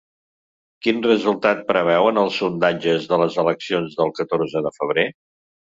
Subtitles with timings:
[0.87, 5.11] Quin resultat preveuen els sondatges de les eleccions del catorze de febrer?